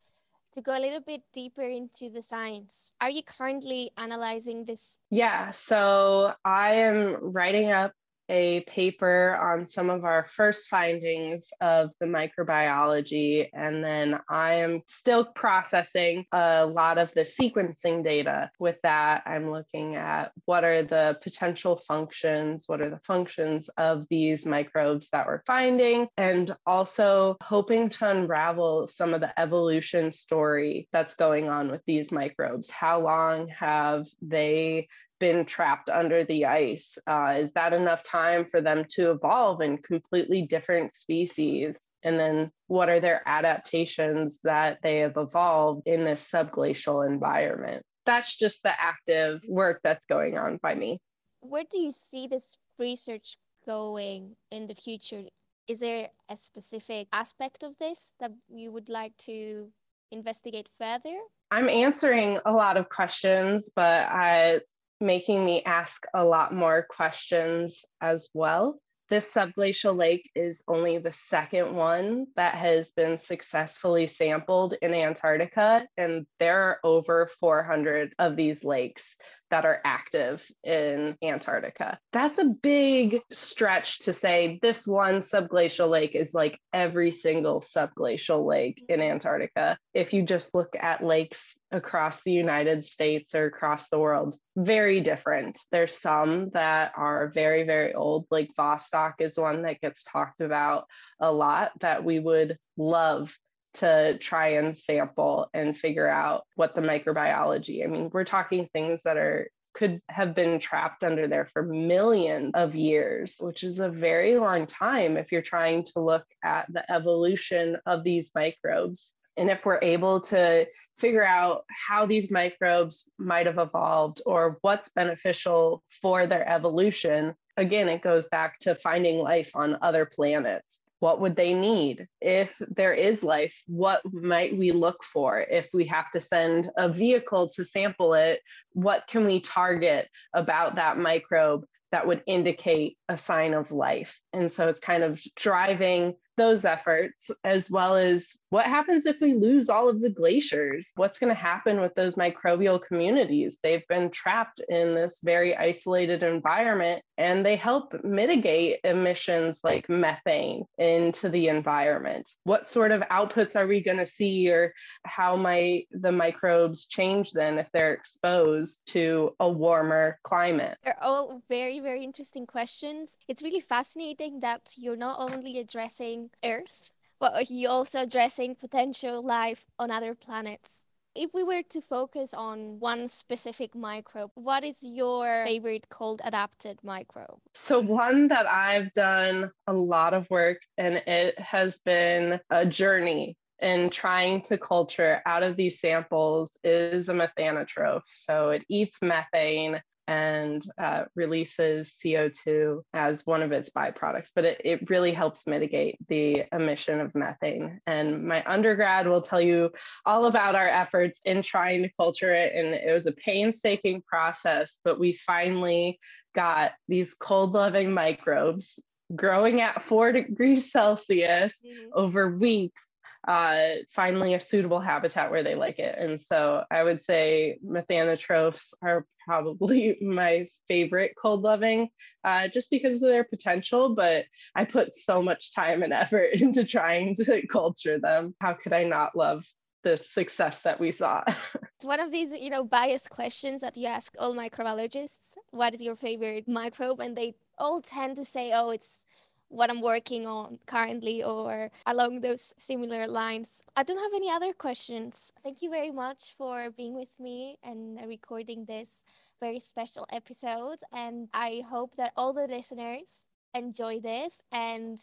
to 0.53 0.61
go 0.61 0.77
a 0.77 0.81
little 0.81 1.01
bit 1.01 1.21
deeper 1.33 1.61
into 1.61 2.09
the 2.09 2.23
science. 2.23 2.91
Are 2.99 3.09
you 3.09 3.21
currently 3.23 3.91
analyzing 3.97 4.65
this? 4.65 4.99
Yeah, 5.11 5.51
so 5.51 6.33
I 6.43 6.75
am 6.75 7.17
writing 7.21 7.71
up 7.71 7.93
a 8.29 8.61
paper 8.61 9.37
on 9.41 9.65
some 9.65 9.89
of 9.89 10.03
our 10.03 10.23
first 10.23 10.67
findings 10.67 11.47
of 11.61 11.91
the 11.99 12.05
microbiology. 12.05 13.49
And 13.53 13.83
then 13.83 14.19
I 14.29 14.55
am 14.55 14.81
still 14.87 15.25
processing 15.25 16.25
a 16.31 16.65
lot 16.65 16.97
of 16.97 17.13
the 17.13 17.21
sequencing 17.21 18.03
data. 18.03 18.51
With 18.59 18.79
that, 18.83 19.23
I'm 19.25 19.51
looking 19.51 19.95
at 19.95 20.31
what 20.45 20.63
are 20.63 20.83
the 20.83 21.17
potential 21.21 21.77
functions, 21.77 22.63
what 22.67 22.81
are 22.81 22.89
the 22.89 22.99
functions 22.99 23.69
of 23.77 24.05
these 24.09 24.45
microbes 24.45 25.09
that 25.11 25.27
we're 25.27 25.43
finding, 25.45 26.07
and 26.17 26.55
also 26.65 27.37
hoping 27.41 27.89
to 27.89 28.09
unravel 28.09 28.87
some 28.87 29.13
of 29.13 29.21
the 29.21 29.39
evolution 29.39 30.11
story 30.11 30.87
that's 30.91 31.13
going 31.13 31.49
on 31.49 31.71
with 31.71 31.81
these 31.85 32.11
microbes. 32.11 32.69
How 32.69 33.01
long 33.01 33.47
have 33.49 34.07
they 34.21 34.87
been 35.19 35.45
trapped 35.45 35.89
under 35.89 36.23
the 36.23 36.45
ice? 36.45 36.97
Uh, 37.07 37.35
is 37.39 37.51
that 37.53 37.73
enough 37.73 38.03
time 38.03 38.45
for 38.45 38.61
them 38.61 38.85
to 38.95 39.11
evolve 39.11 39.61
in 39.61 39.77
completely 39.77 40.43
different 40.43 40.93
species? 40.93 41.77
And 42.03 42.19
then 42.19 42.51
what 42.67 42.89
are 42.89 42.99
their 42.99 43.21
adaptations 43.25 44.39
that 44.43 44.79
they 44.83 44.99
have 44.99 45.17
evolved 45.17 45.87
in 45.87 46.03
this 46.03 46.29
subglacial 46.29 47.05
environment? 47.05 47.83
That's 48.05 48.37
just 48.37 48.63
the 48.63 48.79
active 48.79 49.41
work 49.47 49.81
that's 49.83 50.05
going 50.05 50.37
on 50.37 50.59
by 50.61 50.75
me. 50.75 50.99
Where 51.41 51.65
do 51.69 51.79
you 51.79 51.91
see 51.91 52.27
this 52.27 52.57
research 52.79 53.35
going 53.65 54.35
in 54.51 54.67
the 54.67 54.75
future? 54.75 55.23
Is 55.67 55.81
there 55.81 56.09
a 56.29 56.37
specific 56.37 57.07
aspect 57.11 57.63
of 57.63 57.77
this 57.77 58.13
that 58.19 58.31
you 58.47 58.71
would 58.71 58.87
like 58.87 59.17
to 59.25 59.69
investigate 60.11 60.69
further? 60.79 61.17
I'm 61.51 61.69
answering 61.69 62.39
a 62.45 62.51
lot 62.51 62.77
of 62.77 62.89
questions, 62.89 63.69
but 63.75 64.07
I 64.07 64.61
making 64.99 65.45
me 65.45 65.63
ask 65.63 66.05
a 66.13 66.23
lot 66.23 66.53
more 66.53 66.85
questions 66.89 67.85
as 68.01 68.29
well. 68.33 68.79
This 69.09 69.33
subglacial 69.33 69.95
lake 69.95 70.29
is 70.35 70.63
only 70.67 70.97
the 70.97 71.13
second 71.13 71.73
one 71.73 72.27
that 72.35 72.55
has 72.55 72.91
been 72.91 73.17
successfully 73.17 74.05
sampled 74.05 74.73
in 74.81 74.93
Antarctica, 74.93 75.87
and 75.95 76.25
there 76.39 76.61
are 76.61 76.79
over 76.83 77.29
400 77.39 78.13
of 78.19 78.35
these 78.35 78.65
lakes. 78.65 79.15
That 79.49 79.65
are 79.65 79.81
active 79.83 80.45
in 80.63 81.15
Antarctica. 81.23 81.99
That's 82.11 82.37
a 82.37 82.45
big 82.45 83.21
stretch 83.31 83.99
to 83.99 84.13
say 84.13 84.59
this 84.61 84.85
one 84.85 85.19
subglacial 85.19 85.89
lake 85.89 86.15
is 86.15 86.33
like 86.33 86.59
every 86.73 87.11
single 87.11 87.61
subglacial 87.61 88.45
lake 88.45 88.83
in 88.89 89.01
Antarctica. 89.01 89.77
If 89.93 90.13
you 90.13 90.23
just 90.23 90.53
look 90.53 90.75
at 90.79 91.03
lakes 91.03 91.55
across 91.71 92.23
the 92.23 92.31
United 92.31 92.85
States 92.85 93.35
or 93.35 93.45
across 93.45 93.89
the 93.89 93.99
world, 93.99 94.35
very 94.55 95.01
different. 95.01 95.59
There's 95.71 95.97
some 95.97 96.49
that 96.53 96.93
are 96.95 97.31
very, 97.33 97.63
very 97.63 97.93
old. 97.93 98.25
Like 98.31 98.51
Vostok 98.57 99.13
is 99.19 99.37
one 99.37 99.63
that 99.63 99.81
gets 99.81 100.03
talked 100.03 100.41
about 100.41 100.85
a 101.19 101.31
lot 101.31 101.71
that 101.81 102.03
we 102.03 102.19
would 102.19 102.57
love 102.77 103.37
to 103.77 104.17
try 104.19 104.49
and 104.49 104.77
sample 104.77 105.49
and 105.53 105.77
figure 105.77 106.07
out 106.07 106.45
what 106.55 106.75
the 106.75 106.81
microbiology. 106.81 107.83
I 107.83 107.87
mean, 107.87 108.09
we're 108.11 108.23
talking 108.23 108.67
things 108.73 109.03
that 109.03 109.17
are 109.17 109.49
could 109.73 110.01
have 110.09 110.33
been 110.33 110.57
trapped 110.57 111.03
under 111.03 111.27
there 111.27 111.45
for 111.45 111.61
millions 111.61 112.51
of 112.55 112.73
years, 112.75 113.35
which 113.39 113.63
is 113.63 113.77
a 113.77 113.89
very 113.89 114.35
long 114.35 114.65
time 114.65 115.17
if 115.17 115.31
you're 115.31 115.41
trying 115.41 115.83
to 115.83 115.99
look 115.99 116.25
at 116.43 116.65
the 116.73 116.91
evolution 116.91 117.77
of 117.85 118.03
these 118.03 118.31
microbes. 118.33 119.13
And 119.37 119.51
if 119.51 119.67
we're 119.67 119.79
able 119.83 120.19
to 120.21 120.65
figure 120.97 121.23
out 121.23 121.63
how 121.69 122.07
these 122.07 122.31
microbes 122.31 123.07
might 123.19 123.45
have 123.45 123.59
evolved 123.59 124.19
or 124.25 124.57
what's 124.61 124.89
beneficial 124.89 125.83
for 126.01 126.25
their 126.25 126.47
evolution, 126.49 127.35
again, 127.55 127.87
it 127.87 128.01
goes 128.01 128.27
back 128.29 128.57
to 128.61 128.73
finding 128.73 129.19
life 129.19 129.51
on 129.53 129.77
other 129.83 130.05
planets 130.05 130.81
what 130.99 131.21
would 131.21 131.35
they 131.35 131.53
need? 131.53 132.07
If 132.21 132.57
there 132.69 132.93
is 132.93 133.23
life 133.23 133.55
what 133.67 134.01
might 134.11 134.57
we 134.57 134.71
look 134.71 135.03
for? 135.03 135.39
If 135.39 135.69
we 135.73 135.85
have 135.87 136.09
to 136.11 136.19
send 136.19 136.69
a 136.77 136.89
vehicle 136.89 137.49
to 137.49 137.63
sample 137.63 138.13
it 138.13 138.41
what 138.73 139.07
can 139.07 139.25
we 139.25 139.39
target 139.39 140.07
about 140.33 140.75
that 140.75 140.97
microbe 140.97 141.65
that 141.91 142.05
would 142.05 142.21
indicate 142.27 142.97
a 143.09 143.17
sign 143.17 143.53
of 143.53 143.71
life? 143.71 144.19
And 144.33 144.51
so 144.51 144.67
it's 144.67 144.79
kind 144.79 145.03
of 145.03 145.21
driving 145.35 146.15
those 146.37 146.65
efforts, 146.65 147.29
as 147.43 147.69
well 147.69 147.95
as 147.95 148.31
what 148.49 148.65
happens 148.65 149.05
if 149.05 149.19
we 149.19 149.33
lose 149.33 149.69
all 149.69 149.89
of 149.89 149.99
the 149.99 150.09
glaciers? 150.09 150.91
What's 150.95 151.19
going 151.19 151.29
to 151.29 151.35
happen 151.35 151.81
with 151.81 151.93
those 151.95 152.15
microbial 152.15 152.81
communities? 152.81 153.59
They've 153.61 153.85
been 153.89 154.09
trapped 154.09 154.61
in 154.69 154.95
this 154.95 155.19
very 155.21 155.57
isolated 155.57 156.23
environment 156.23 157.03
and 157.17 157.45
they 157.45 157.57
help 157.57 157.93
mitigate 158.03 158.79
emissions 158.83 159.61
like 159.63 159.89
methane 159.89 160.63
into 160.77 161.29
the 161.29 161.49
environment. 161.49 162.29
What 162.43 162.65
sort 162.65 162.91
of 162.91 163.01
outputs 163.01 163.55
are 163.55 163.67
we 163.67 163.83
going 163.83 163.97
to 163.97 164.05
see, 164.05 164.49
or 164.49 164.73
how 165.03 165.35
might 165.35 165.87
the 165.91 166.11
microbes 166.11 166.85
change 166.85 167.31
then 167.31 167.57
if 167.57 167.69
they're 167.71 167.93
exposed 167.93 168.83
to 168.87 169.35
a 169.39 169.51
warmer 169.51 170.19
climate? 170.23 170.77
They're 170.83 171.03
all 171.03 171.41
very, 171.49 171.79
very 171.79 172.03
interesting 172.03 172.45
questions. 172.45 173.17
It's 173.27 173.41
really 173.41 173.59
fascinating 173.59 174.39
that 174.41 174.73
you're 174.77 174.95
not 174.95 175.19
only 175.19 175.59
addressing 175.59 176.26
Earth, 176.43 176.91
but 177.19 177.49
you're 177.49 177.71
also 177.71 178.01
addressing 178.01 178.55
potential 178.55 179.23
life 179.23 179.65
on 179.79 179.91
other 179.91 180.15
planets. 180.15 180.83
If 181.15 181.33
we 181.33 181.43
were 181.43 181.63
to 181.71 181.81
focus 181.81 182.33
on 182.33 182.79
one 182.79 183.07
specific 183.07 183.73
microbe, 183.73 184.31
what 184.35 184.63
is 184.63 184.83
your 184.83 185.43
favorite 185.45 185.87
cold 185.89 186.21
adapted 186.23 186.79
microbe? 186.83 187.39
So, 187.55 187.81
one 187.81 188.27
that 188.27 188.45
I've 188.45 188.93
done 188.93 189.51
a 189.65 189.73
lot 189.73 190.13
of 190.13 190.29
work 190.29 190.59
and 190.77 190.95
it 191.07 191.39
has 191.39 191.79
been 191.79 192.39
a 192.51 192.67
journey 192.67 193.35
in 193.59 193.89
trying 193.89 194.41
to 194.41 194.59
culture 194.59 195.23
out 195.25 195.41
of 195.41 195.55
these 195.55 195.79
samples 195.79 196.55
is 196.63 197.09
a 197.09 197.13
methanotroph. 197.13 198.03
So, 198.05 198.51
it 198.51 198.63
eats 198.69 199.01
methane 199.01 199.81
and 200.07 200.63
uh, 200.77 201.03
releases 201.15 201.95
CO2 202.03 202.81
as 202.93 203.25
one 203.25 203.41
of 203.41 203.51
its 203.51 203.69
byproducts, 203.69 204.31
but 204.33 204.45
it, 204.45 204.61
it 204.63 204.89
really 204.89 205.11
helps 205.11 205.47
mitigate 205.47 205.97
the 206.07 206.43
emission 206.51 207.01
of 207.01 207.13
methane. 207.13 207.79
And 207.85 208.23
my 208.23 208.43
undergrad 208.45 209.07
will 209.07 209.21
tell 209.21 209.41
you 209.41 209.71
all 210.05 210.25
about 210.25 210.55
our 210.55 210.67
efforts 210.67 211.19
in 211.25 211.41
trying 211.41 211.83
to 211.83 211.91
culture 211.99 212.33
it. 212.33 212.53
And 212.55 212.73
it 212.73 212.91
was 212.91 213.07
a 213.07 213.11
painstaking 213.11 214.01
process, 214.03 214.79
but 214.83 214.99
we 214.99 215.13
finally 215.13 215.99
got 216.33 216.71
these 216.87 217.13
cold 217.13 217.53
loving 217.53 217.91
microbes 217.91 218.79
growing 219.15 219.61
at 219.61 219.81
four 219.81 220.11
degrees 220.11 220.71
Celsius 220.71 221.61
mm-hmm. 221.65 221.89
over 221.93 222.35
weeks 222.35 222.85
uh, 223.27 223.67
finally 223.91 224.33
a 224.33 224.39
suitable 224.39 224.79
habitat 224.79 225.31
where 225.31 225.43
they 225.43 225.55
like 225.55 225.79
it. 225.79 225.97
And 225.97 226.21
so 226.21 226.63
I 226.71 226.83
would 226.83 227.01
say 227.01 227.59
methanotrophs 227.65 228.73
are 228.81 229.05
probably 229.25 229.97
my 230.01 230.47
favorite 230.67 231.13
cold 231.21 231.41
loving 231.41 231.89
uh, 232.23 232.47
just 232.47 232.69
because 232.69 232.95
of 232.95 233.01
their 233.01 233.23
potential. 233.23 233.95
But 233.95 234.25
I 234.55 234.65
put 234.65 234.93
so 234.93 235.21
much 235.21 235.53
time 235.53 235.83
and 235.83 235.93
effort 236.03 236.33
into 236.33 236.63
trying 236.63 237.15
to 237.15 237.45
culture 237.47 237.99
them. 237.99 238.35
How 238.41 238.53
could 238.53 238.73
I 238.73 238.83
not 238.83 239.15
love 239.15 239.45
the 239.83 239.97
success 239.97 240.61
that 240.63 240.79
we 240.79 240.91
saw. 240.91 241.23
it's 241.75 241.85
one 241.85 241.99
of 241.99 242.11
these, 242.11 242.31
you 242.33 242.49
know, 242.49 242.63
biased 242.63 243.09
questions 243.09 243.61
that 243.61 243.77
you 243.77 243.87
ask 243.87 244.15
all 244.19 244.35
microbiologists. 244.35 245.35
What 245.51 245.73
is 245.73 245.81
your 245.81 245.95
favorite 245.95 246.47
microbe? 246.47 246.99
And 246.99 247.15
they 247.15 247.35
all 247.57 247.81
tend 247.81 248.17
to 248.17 248.25
say, 248.25 248.51
oh, 248.53 248.71
it's 248.71 249.05
what 249.49 249.69
I'm 249.69 249.81
working 249.81 250.27
on 250.27 250.59
currently 250.65 251.23
or 251.23 251.71
along 251.85 252.21
those 252.21 252.53
similar 252.57 253.07
lines. 253.07 253.63
I 253.75 253.83
don't 253.83 253.97
have 253.97 254.13
any 254.13 254.29
other 254.29 254.53
questions. 254.53 255.31
Thank 255.43 255.61
you 255.61 255.69
very 255.69 255.91
much 255.91 256.35
for 256.37 256.69
being 256.71 256.95
with 256.95 257.19
me 257.19 257.57
and 257.63 257.99
recording 258.07 258.65
this 258.65 259.03
very 259.39 259.59
special 259.59 260.05
episode. 260.11 260.79
And 260.91 261.29
I 261.33 261.63
hope 261.69 261.95
that 261.95 262.13
all 262.15 262.33
the 262.33 262.47
listeners 262.47 263.27
enjoy 263.53 263.99
this 263.99 264.41
and 264.51 264.99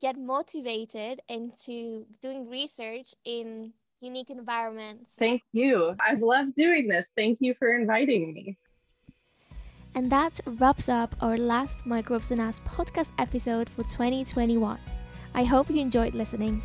get 0.00 0.18
motivated 0.18 1.20
into 1.28 2.06
doing 2.20 2.48
research 2.48 3.14
in 3.24 3.72
unique 4.00 4.30
environments. 4.30 5.14
Thank 5.14 5.42
you. 5.52 5.96
I've 6.00 6.20
loved 6.20 6.54
doing 6.54 6.86
this. 6.86 7.12
Thank 7.16 7.38
you 7.40 7.54
for 7.54 7.72
inviting 7.72 8.32
me. 8.32 8.58
And 9.96 10.12
that 10.12 10.40
wraps 10.44 10.90
up 10.90 11.16
our 11.22 11.38
last 11.38 11.86
Microbes 11.86 12.30
and 12.30 12.38
Us 12.38 12.60
podcast 12.68 13.12
episode 13.18 13.66
for 13.70 13.82
2021. 13.82 14.78
I 15.34 15.44
hope 15.44 15.70
you 15.70 15.80
enjoyed 15.80 16.14
listening. 16.14 16.60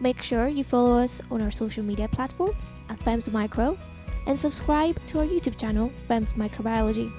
Make 0.00 0.20
sure 0.24 0.48
you 0.48 0.64
follow 0.64 0.98
us 0.98 1.22
on 1.30 1.40
our 1.40 1.52
social 1.52 1.84
media 1.84 2.08
platforms 2.08 2.72
at 2.88 2.98
FEMS 2.98 3.30
Micro 3.30 3.78
and 4.26 4.38
subscribe 4.38 4.98
to 5.06 5.20
our 5.20 5.24
YouTube 5.24 5.56
channel, 5.56 5.92
FEMS 6.08 6.32
Microbiology. 6.32 7.12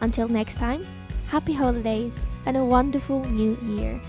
Until 0.00 0.28
next 0.28 0.58
time, 0.58 0.86
happy 1.26 1.54
holidays 1.54 2.28
and 2.46 2.56
a 2.56 2.64
wonderful 2.64 3.24
new 3.24 3.58
year. 3.64 4.00